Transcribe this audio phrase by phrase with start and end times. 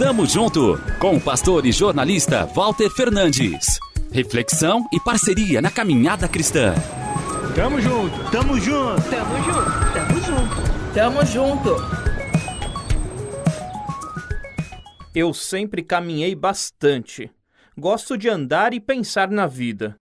[0.00, 3.78] Tamo junto com o pastor e jornalista Walter Fernandes.
[4.10, 6.72] Reflexão e parceria na caminhada cristã.
[7.54, 11.76] Tamo junto, tamo junto, tamo junto, tamo junto, tamo junto.
[15.14, 17.30] Eu sempre caminhei bastante.
[17.76, 19.96] Gosto de andar e pensar na vida.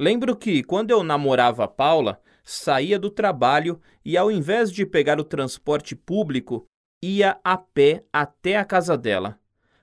[0.00, 5.20] Lembro que, quando eu namorava a Paula, saía do trabalho e, ao invés de pegar
[5.20, 6.66] o transporte público,
[7.00, 9.38] ia a pé até a casa dela.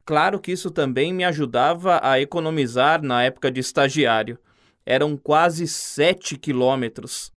[0.05, 4.39] Claro que isso também me ajudava a economizar na época de estagiário.
[4.85, 7.31] Eram quase 7 quilômetros.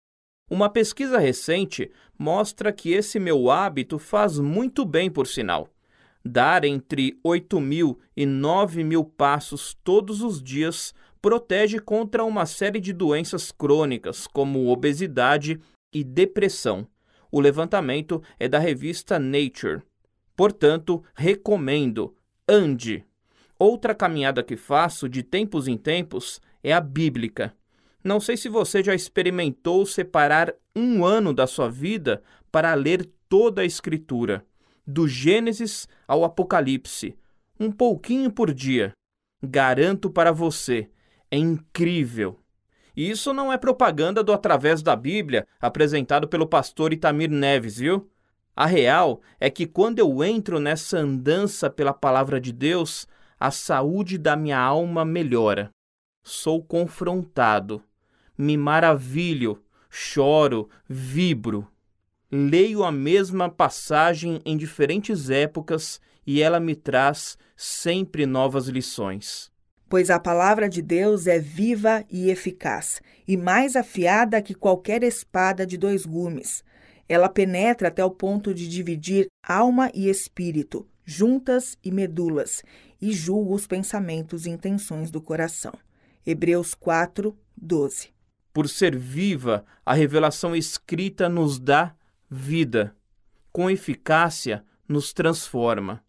[0.50, 5.70] Uma pesquisa recente mostra que esse meu hábito faz muito bem, por sinal.
[6.24, 12.80] Dar entre 8 mil e 9 mil passos todos os dias protege contra uma série
[12.80, 15.60] de doenças crônicas, como obesidade
[15.94, 16.88] e depressão.
[17.32, 19.82] O levantamento é da revista Nature.
[20.36, 22.16] Portanto, recomendo
[22.48, 23.06] ande.
[23.58, 27.54] Outra caminhada que faço de tempos em tempos é a bíblica.
[28.04, 32.22] Não sei se você já experimentou separar um ano da sua vida
[32.52, 34.46] para ler toda a Escritura,
[34.86, 37.18] do Gênesis ao Apocalipse,
[37.60, 38.92] um pouquinho por dia.
[39.42, 40.90] Garanto para você,
[41.32, 42.40] é incrível.
[42.96, 48.10] E isso não é propaganda do Através da Bíblia, apresentado pelo pastor Itamir Neves, viu?
[48.56, 53.08] A real é que quando eu entro nessa andança pela palavra de Deus,
[53.40, 55.72] a saúde da minha alma melhora.
[56.24, 57.84] Sou confrontado,
[58.38, 61.68] me maravilho, choro, vibro.
[62.32, 69.52] Leio a mesma passagem em diferentes épocas e ela me traz sempre novas lições.
[69.90, 75.66] Pois a palavra de Deus é viva e eficaz, e mais afiada que qualquer espada
[75.66, 76.64] de dois gumes
[77.08, 82.64] ela penetra até o ponto de dividir alma e espírito, juntas e medulas,
[83.02, 85.74] e julga os pensamentos e intenções do coração.
[86.26, 88.10] Hebreus 4, 12.
[88.54, 91.94] Por ser viva, a revelação escrita nos dá
[92.30, 92.96] vida.
[93.52, 96.04] Com eficácia, nos transforma.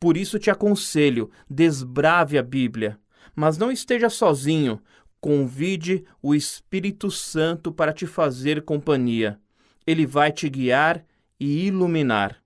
[0.00, 2.98] Por isso te aconselho, desbrave a Bíblia,
[3.34, 4.80] mas não esteja sozinho.
[5.20, 9.40] Convide o Espírito Santo para te fazer companhia
[9.86, 11.04] ele vai te guiar
[11.38, 12.36] e iluminar.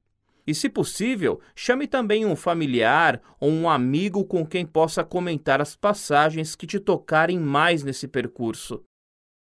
[0.47, 5.77] E, se possível, chame também um familiar ou um amigo com quem possa comentar as
[5.77, 8.83] passagens que te tocarem mais nesse percurso.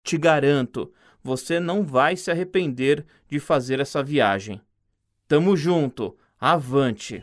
[0.04, 0.92] Te garanto,
[1.22, 4.60] você não vai se arrepender de fazer essa viagem.
[5.26, 7.22] Tamo junto, avante!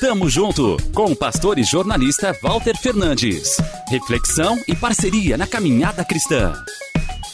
[0.00, 3.56] Tamo junto com o pastor e jornalista Walter Fernandes.
[3.88, 6.52] Reflexão e parceria na caminhada cristã.